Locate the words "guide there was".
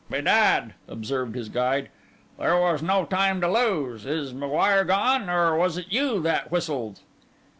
1.47-2.81